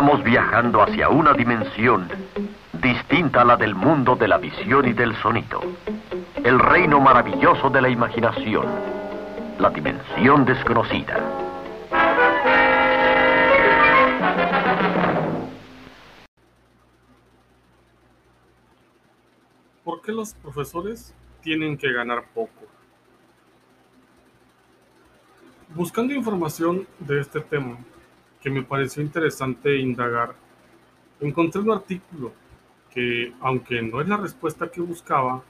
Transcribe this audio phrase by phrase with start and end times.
[0.00, 2.08] Estamos viajando hacia una dimensión
[2.72, 5.60] distinta a la del mundo de la visión y del sonido.
[6.42, 8.64] El reino maravilloso de la imaginación.
[9.58, 11.20] La dimensión desconocida.
[19.84, 22.64] ¿Por qué los profesores tienen que ganar poco?
[25.74, 27.76] Buscando información de este tema,
[28.40, 30.34] que me pareció interesante indagar,
[31.20, 32.32] encontré un artículo
[32.92, 35.42] que, aunque no es la respuesta que buscaba,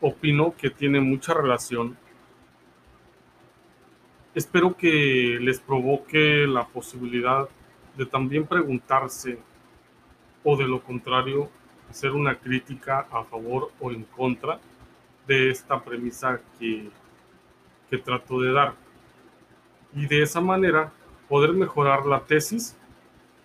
[0.00, 1.96] opino que tiene mucha relación.
[4.34, 7.48] Espero que les provoque la posibilidad
[7.96, 9.38] de también preguntarse
[10.44, 11.50] o de lo contrario
[11.90, 14.60] hacer una crítica a favor o en contra
[15.26, 16.88] de esta premisa que,
[17.90, 18.74] que trato de dar.
[19.94, 20.92] Y de esa manera
[21.30, 22.76] poder mejorar la tesis,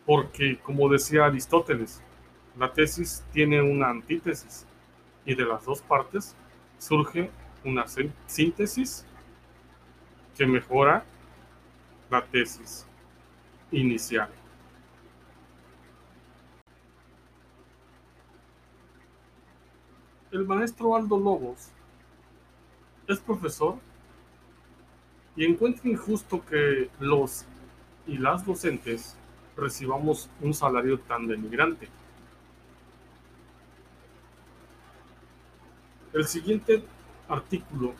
[0.08, 2.02] porque como decía Aristóteles,
[2.58, 4.66] la tesis tiene una antítesis
[5.24, 6.36] y de las dos partes
[6.80, 7.30] surge
[7.64, 7.86] una
[8.26, 9.06] síntesis
[10.36, 11.06] que mejora
[12.10, 12.88] la tesis
[13.72, 14.30] inicial.
[20.32, 21.70] El maestro Aldo Lobos
[23.08, 23.76] es profesor
[25.36, 27.46] y encuentra injusto que los
[28.08, 29.16] y las docentes
[29.58, 31.88] recibamos un salario tan denigrante.
[36.14, 36.84] El siguiente
[37.28, 37.94] artículo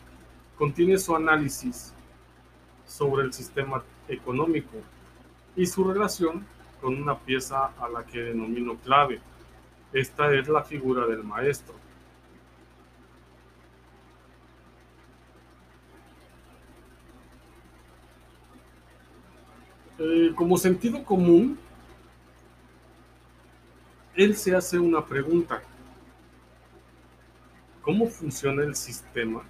[0.58, 1.94] contiene su análisis
[2.86, 4.78] sobre el sistema económico
[5.56, 6.46] y su relación
[6.82, 9.20] con una pieza a la que denomino clave.
[9.92, 11.74] Esta es la figura del maestro.
[19.98, 21.58] Eh, como sentido común,
[24.16, 25.62] él se hace una pregunta.
[27.82, 29.44] ¿Cómo funciona el sistema?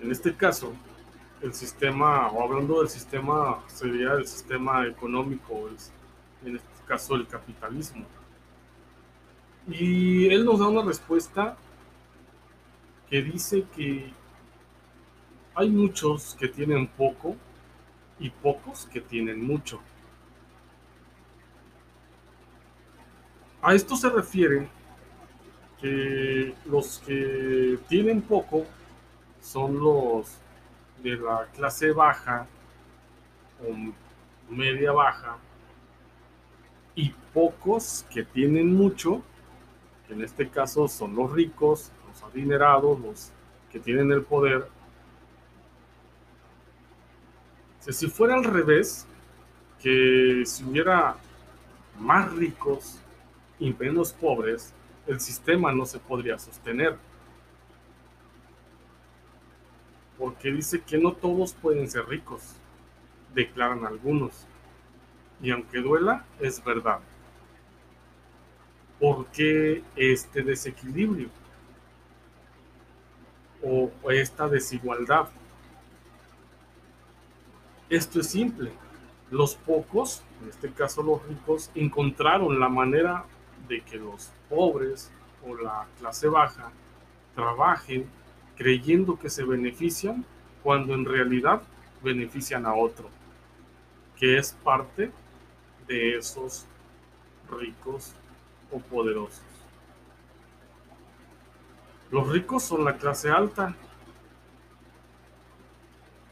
[0.00, 0.74] En este caso,
[1.40, 5.68] el sistema, o hablando del sistema, sería el sistema económico,
[6.44, 8.04] en este caso el capitalismo.
[9.68, 11.56] Y él nos da una respuesta
[13.08, 14.12] que dice que
[15.54, 17.36] hay muchos que tienen poco
[18.18, 19.80] y pocos que tienen mucho.
[23.62, 24.68] A esto se refiere
[25.80, 28.64] que los que tienen poco
[29.40, 30.38] son los
[31.02, 32.46] de la clase baja
[33.62, 35.36] o media baja
[36.94, 39.22] y pocos que tienen mucho,
[40.06, 43.30] que en este caso son los ricos, los adinerados, los
[43.70, 44.66] que tienen el poder
[47.88, 49.06] si fuera al revés,
[49.82, 51.16] que si hubiera
[51.98, 53.00] más ricos
[53.58, 54.72] y menos pobres,
[55.06, 56.96] el sistema no se podría sostener.
[60.18, 62.42] Porque dice que no todos pueden ser ricos,
[63.34, 64.46] declaran algunos.
[65.42, 67.00] Y aunque duela, es verdad.
[68.98, 71.30] ¿Por qué este desequilibrio?
[73.62, 75.30] O esta desigualdad
[77.90, 78.72] esto es simple.
[79.30, 83.24] Los pocos, en este caso los ricos, encontraron la manera
[83.68, 85.10] de que los pobres
[85.46, 86.70] o la clase baja
[87.34, 88.08] trabajen
[88.56, 90.24] creyendo que se benefician
[90.62, 91.62] cuando en realidad
[92.02, 93.08] benefician a otro,
[94.16, 95.10] que es parte
[95.86, 96.66] de esos
[97.50, 98.12] ricos
[98.70, 99.42] o poderosos.
[102.10, 103.74] Los ricos son la clase alta,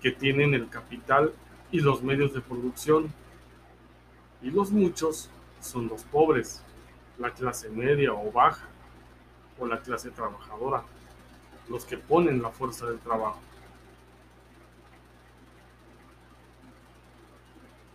[0.00, 1.32] que tienen el capital
[1.70, 3.12] y los medios de producción.
[4.42, 5.30] Y los muchos
[5.60, 6.62] son los pobres,
[7.18, 8.66] la clase media o baja,
[9.58, 10.84] o la clase trabajadora,
[11.68, 13.40] los que ponen la fuerza del trabajo.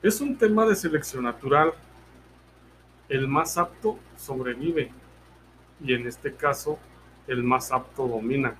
[0.01, 1.74] Es un tema de selección natural.
[3.07, 4.92] El más apto sobrevive
[5.81, 6.77] y en este caso
[7.27, 8.56] el más apto domina.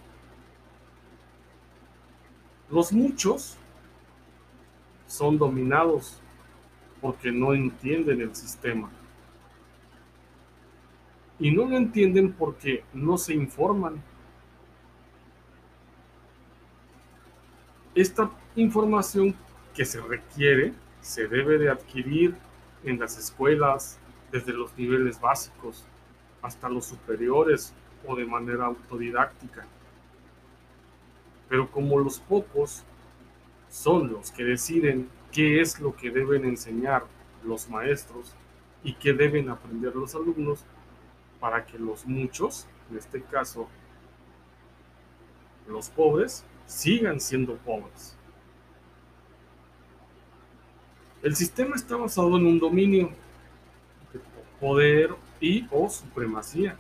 [2.70, 3.58] Los muchos
[5.14, 6.20] son dominados
[7.00, 8.90] porque no entienden el sistema.
[11.38, 14.02] Y no lo entienden porque no se informan.
[17.94, 19.36] Esta información
[19.76, 22.36] que se requiere se debe de adquirir
[22.84, 24.00] en las escuelas
[24.32, 25.86] desde los niveles básicos
[26.42, 27.72] hasta los superiores
[28.08, 29.68] o de manera autodidáctica.
[31.50, 32.84] Pero como los pocos
[33.74, 37.06] son los que deciden qué es lo que deben enseñar
[37.44, 38.36] los maestros
[38.84, 40.64] y qué deben aprender los alumnos
[41.40, 43.68] para que los muchos, en este caso
[45.68, 48.16] los pobres, sigan siendo pobres.
[51.24, 53.10] El sistema está basado en un dominio,
[54.60, 56.78] poder y o supremacía.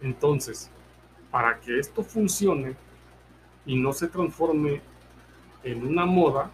[0.00, 0.70] Entonces,
[1.30, 2.76] para que esto funcione
[3.66, 4.80] y no se transforme
[5.62, 6.50] en una moda,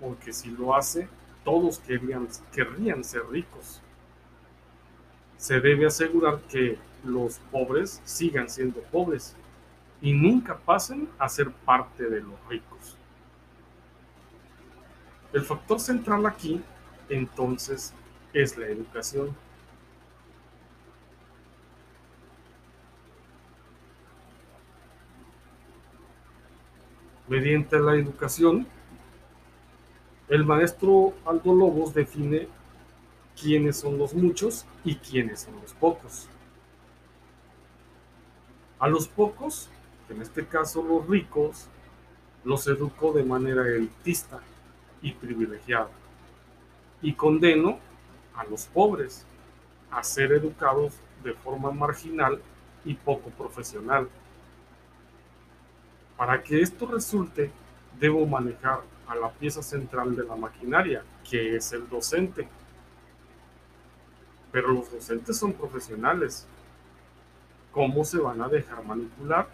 [0.00, 1.08] porque si lo hace,
[1.44, 3.80] todos querrían, ser ricos.
[5.36, 9.34] Se debe asegurar que los pobres sigan siendo pobres
[10.02, 12.96] y nunca pasen a ser parte de los ricos.
[15.32, 16.60] El factor central aquí,
[17.08, 17.92] entonces,
[18.32, 19.34] es la educación.
[27.30, 28.66] Mediante la educación,
[30.28, 32.48] el maestro Aldo Lobos define
[33.40, 36.26] quiénes son los muchos y quiénes son los pocos.
[38.80, 39.68] A los pocos,
[40.08, 41.68] en este caso los ricos,
[42.42, 44.40] los educó de manera elitista
[45.00, 45.90] y privilegiada.
[47.00, 47.78] Y condeno
[48.34, 49.24] a los pobres
[49.92, 52.42] a ser educados de forma marginal
[52.84, 54.08] y poco profesional.
[56.20, 57.50] Para que esto resulte,
[57.98, 62.46] debo manejar a la pieza central de la maquinaria, que es el docente.
[64.52, 66.46] Pero los docentes son profesionales.
[67.72, 69.48] ¿Cómo se van a dejar manipular?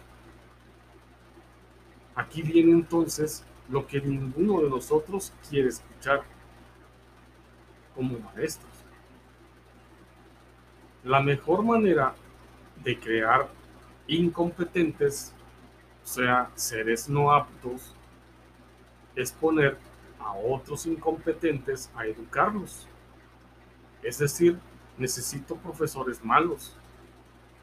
[2.13, 6.23] Aquí viene entonces lo que ninguno de nosotros quiere escuchar
[7.95, 8.73] como maestros.
[11.05, 12.13] La mejor manera
[12.83, 13.47] de crear
[14.07, 15.33] incompetentes
[16.07, 17.93] sea, seres no aptos,
[19.15, 19.77] es poner
[20.19, 22.87] a otros incompetentes a educarlos.
[24.01, 24.57] Es decir,
[24.97, 26.75] necesito profesores malos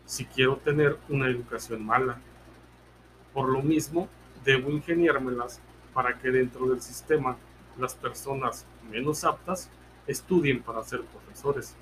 [0.05, 2.21] si quiero tener una educación mala.
[3.33, 4.09] Por lo mismo,
[4.45, 5.61] debo ingeniármelas
[5.95, 7.37] para que dentro del sistema
[7.79, 9.71] las personas menos aptas
[10.07, 11.75] estudien para ser profesores.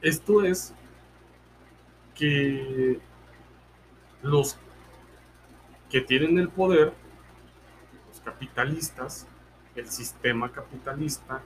[0.00, 0.72] Esto es
[2.14, 3.00] que
[4.22, 4.56] los
[5.90, 6.92] que tienen el poder,
[8.08, 9.26] los capitalistas,
[9.74, 11.40] el sistema capitalista,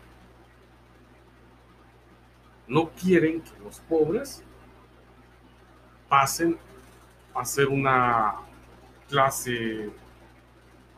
[2.67, 4.43] no quieren que los pobres
[6.09, 6.59] pasen
[7.35, 8.37] a ser una
[9.09, 9.91] clase,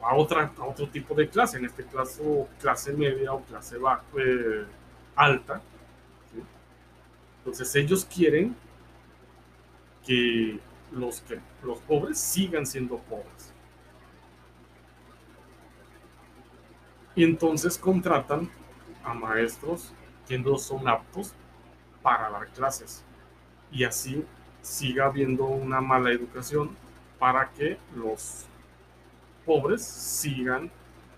[0.02, 3.76] a, otra, a otro tipo de clase, en este caso clase media o clase
[4.16, 4.64] eh,
[5.16, 5.60] alta.
[7.38, 8.56] Entonces ellos quieren
[10.06, 10.58] que
[10.94, 13.52] los, que, los pobres sigan siendo pobres.
[17.16, 18.50] Y entonces contratan
[19.04, 19.92] a maestros
[20.26, 21.34] que no son aptos
[22.02, 23.04] para dar clases.
[23.70, 24.24] Y así
[24.62, 26.76] siga habiendo una mala educación
[27.18, 28.46] para que los
[29.44, 30.70] pobres sigan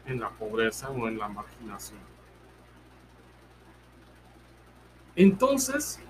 [0.04, 2.00] en la pobreza o en la marginación.
[5.14, 6.00] Entonces,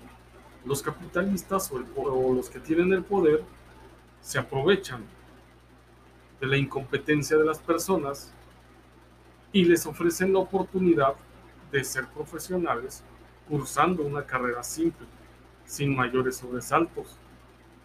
[0.65, 3.43] los capitalistas o, los que tienen el poder
[4.21, 5.03] se aprovechan
[6.39, 8.31] de la incompetencia de las personas
[9.51, 11.15] y les ofrecen la oportunidad
[11.71, 13.03] de ser profesionales
[13.47, 15.07] cursando una carrera simple,
[15.65, 17.17] sin mayores sobresaltos,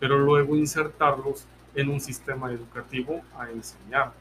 [0.01, 4.13] pero luego insertarlos en un sistema educativo a enseñar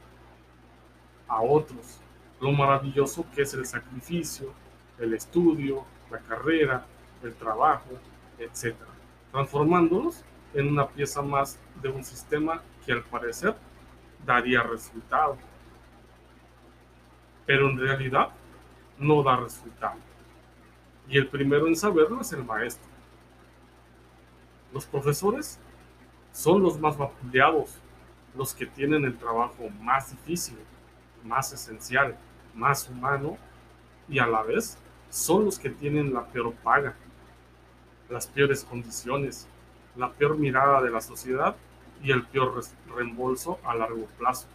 [1.27, 1.99] a otros.
[2.39, 4.53] Lo maravilloso que es el sacrificio,
[4.99, 6.85] el estudio, la carrera,
[7.23, 7.89] el trabajo,
[8.43, 8.75] etc.,
[9.31, 13.55] transformándolos en una pieza más de un sistema que al parecer
[14.25, 15.37] daría resultado.
[17.45, 18.29] Pero en realidad
[18.97, 19.99] no da resultado.
[21.07, 22.89] Y el primero en saberlo es el maestro.
[24.73, 25.59] Los profesores
[26.31, 27.77] son los más vapuleados,
[28.35, 30.57] los que tienen el trabajo más difícil,
[31.23, 32.15] más esencial,
[32.53, 33.37] más humano
[34.07, 34.77] y a la vez
[35.09, 36.95] son los que tienen la peor paga,
[38.11, 39.47] las peores condiciones,
[39.95, 41.55] la peor mirada de la sociedad
[42.03, 42.61] y el peor
[42.95, 44.47] reembolso a largo plazo.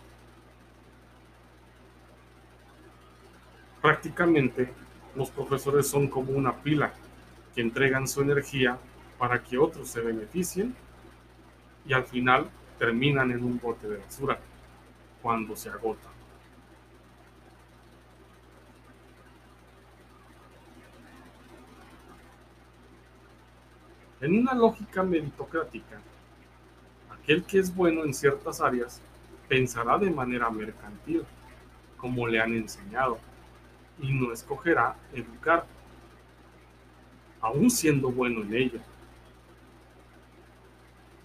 [3.80, 4.72] Prácticamente,
[5.14, 6.92] los profesores son como una pila
[7.54, 8.78] que entregan su energía
[9.18, 10.75] para que otros se beneficien
[11.86, 14.38] y al final terminan en un bote de basura
[15.22, 16.15] cuando se agota.
[24.26, 26.00] En una lógica meritocrática,
[27.12, 29.00] Aquel que es bueno en ciertas áreas
[29.49, 31.23] pensará de manera mercantil,
[31.97, 33.21] como le han enseñado,
[34.00, 35.64] y no escogerá educar,
[37.40, 38.80] aún siendo bueno en ello.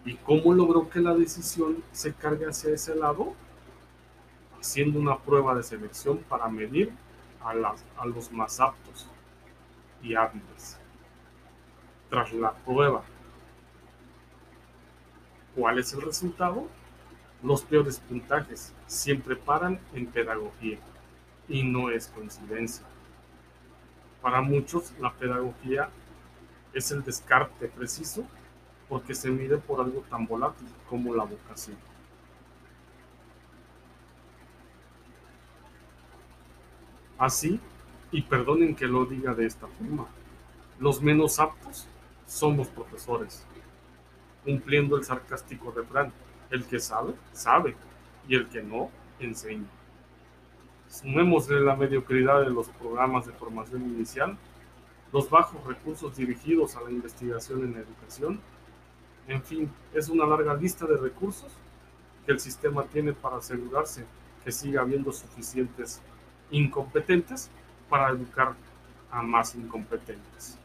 [0.05, 3.33] ¿Y cómo logró que la decisión se cargue hacia ese lado?
[4.59, 6.91] Haciendo una prueba de selección para medir
[7.43, 7.53] a,
[7.97, 9.09] a los más aptos
[10.03, 10.80] y hábiles.
[12.11, 13.03] Tras la prueba,
[15.55, 16.67] ¿cuál es el resultado?
[17.41, 20.77] Los peores puntajes siempre paran en pedagogía
[21.47, 22.85] y no es coincidencia.
[24.21, 25.89] Para muchos la pedagogía
[26.73, 28.25] es el descarte preciso
[28.89, 31.77] porque se mide por algo tan volátil como la vocación.
[37.17, 37.57] Así,
[38.11, 40.07] y perdonen que lo diga de esta forma,
[40.77, 41.87] los menos aptos
[42.31, 43.45] somos profesores,
[44.45, 46.13] cumpliendo el sarcástico refrán,
[46.49, 47.75] el que sabe, sabe,
[48.27, 49.67] y el que no, enseña.
[50.87, 54.37] Sumémosle la mediocridad de los programas de formación inicial,
[55.11, 58.39] los bajos recursos dirigidos a la investigación en educación,
[59.27, 61.51] en fin, es una larga lista de recursos
[62.25, 64.05] que el sistema tiene para asegurarse
[64.43, 66.01] que siga habiendo suficientes
[66.49, 67.51] incompetentes
[67.89, 68.55] para educar
[69.11, 70.60] a más incompetentes.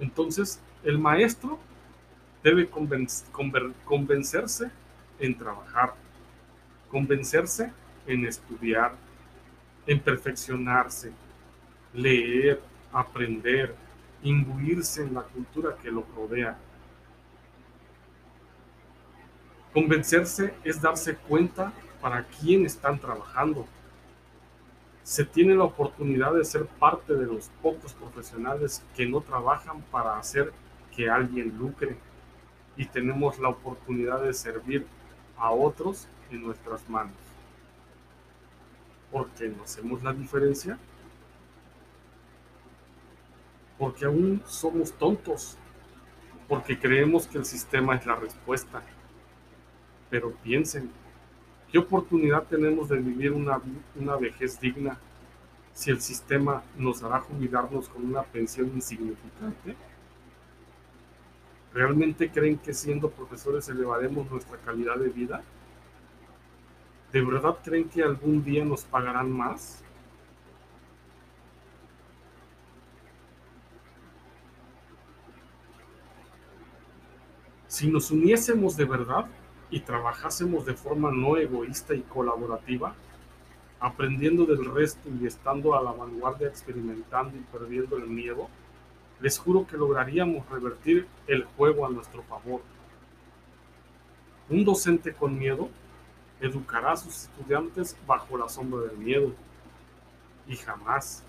[0.00, 1.58] Entonces, el maestro
[2.42, 2.68] debe
[3.84, 4.70] convencerse
[5.18, 5.94] en trabajar,
[6.90, 7.72] convencerse
[8.06, 8.94] en estudiar,
[9.86, 11.12] en perfeccionarse,
[11.92, 12.60] leer,
[12.92, 13.74] aprender,
[14.22, 16.56] imbuirse en la cultura que lo rodea.
[19.72, 23.66] Convencerse es darse cuenta para quién están trabajando,
[25.10, 30.16] se tiene la oportunidad de ser parte de los pocos profesionales que no trabajan para
[30.16, 30.52] hacer
[30.94, 31.96] que alguien lucre
[32.76, 34.86] y tenemos la oportunidad de servir
[35.36, 37.16] a otros en nuestras manos.
[39.10, 40.78] ¿Por qué no hacemos la diferencia?
[43.80, 45.58] Porque aún somos tontos,
[46.46, 48.80] porque creemos que el sistema es la respuesta.
[50.08, 50.88] Pero piensen,
[51.70, 53.60] ¿Qué oportunidad tenemos de vivir una,
[53.94, 54.98] una vejez digna
[55.72, 59.76] si el sistema nos hará jubilarnos con una pensión insignificante?
[61.72, 65.44] ¿Realmente creen que siendo profesores elevaremos nuestra calidad de vida?
[67.12, 69.84] ¿De verdad creen que algún día nos pagarán más?
[77.68, 79.26] Si nos uniésemos de verdad,
[79.70, 82.94] y trabajásemos de forma no egoísta y colaborativa,
[83.78, 88.48] aprendiendo del resto y estando a la vanguardia experimentando y perdiendo el miedo,
[89.20, 92.62] les juro que lograríamos revertir el juego a nuestro favor.
[94.48, 95.68] Un docente con miedo
[96.40, 99.32] educará a sus estudiantes bajo la sombra del miedo
[100.48, 101.22] y jamás,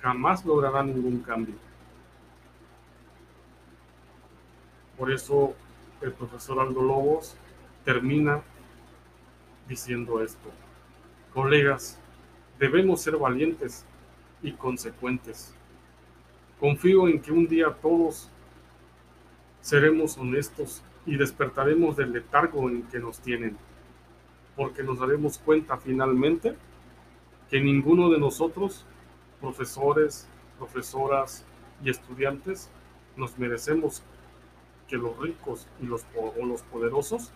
[0.00, 1.54] jamás logrará ningún cambio.
[4.98, 5.54] Por eso
[6.02, 7.36] el profesor Aldo Lobos
[7.88, 8.42] termina
[9.66, 10.50] diciendo esto.
[11.32, 11.98] Colegas,
[12.58, 13.86] debemos ser valientes
[14.42, 15.54] y consecuentes.
[16.60, 18.28] Confío en que un día todos
[19.62, 23.56] seremos honestos y despertaremos del letargo en que nos tienen,
[24.54, 26.56] porque nos daremos cuenta finalmente
[27.48, 28.84] que ninguno de nosotros,
[29.40, 30.28] profesores,
[30.58, 31.42] profesoras
[31.82, 32.68] y estudiantes,
[33.16, 34.02] nos merecemos
[34.88, 37.32] que los ricos y los, o los poderosos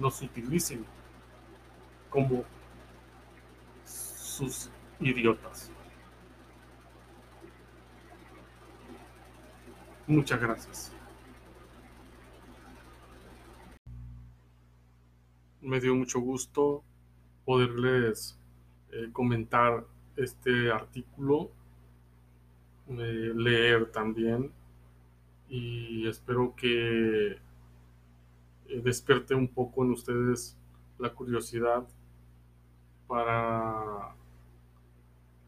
[0.00, 0.84] nos utilicen
[2.08, 2.42] como
[3.84, 5.70] sus idiotas.
[10.06, 10.92] Muchas gracias.
[15.60, 16.82] Me dio mucho gusto
[17.44, 18.38] poderles
[18.92, 19.84] eh, comentar
[20.16, 21.50] este artículo,
[22.88, 24.50] eh, leer también
[25.48, 27.38] y espero que
[28.70, 30.56] eh, despierte un poco en ustedes
[30.98, 31.86] la curiosidad
[33.06, 34.14] para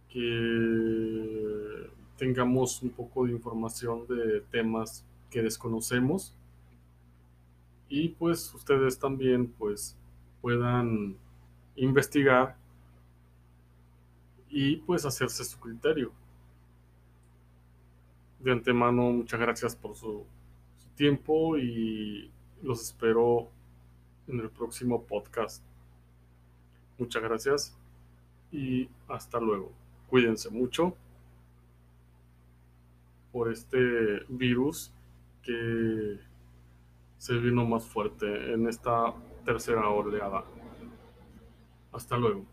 [0.09, 6.35] que tengamos un poco de información de temas que desconocemos
[7.89, 9.97] y pues ustedes también pues
[10.41, 11.17] puedan
[11.77, 12.57] investigar
[14.49, 16.13] y pues hacerse su criterio.
[18.41, 20.25] De antemano muchas gracias por su,
[20.79, 22.31] su tiempo y
[22.63, 23.49] los espero
[24.29, 25.63] en el próximo podcast.
[26.99, 27.77] Muchas gracias
[28.51, 29.73] y hasta luego.
[30.09, 30.95] Cuídense mucho
[33.33, 34.93] por este virus
[35.43, 36.19] que
[37.19, 39.15] se vino más fuerte en esta
[39.45, 40.45] tercera oleada.
[41.93, 42.52] Hasta luego.